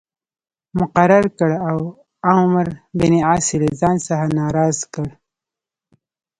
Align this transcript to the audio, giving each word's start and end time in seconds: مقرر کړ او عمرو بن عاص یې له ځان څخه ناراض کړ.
مقرر 0.79 1.25
کړ 1.37 1.51
او 1.69 1.77
عمرو 2.29 2.75
بن 2.97 3.13
عاص 3.27 3.45
یې 3.51 3.57
له 3.63 3.69
ځان 3.79 3.95
څخه 4.07 4.25
ناراض 4.39 4.77
کړ. 4.93 5.07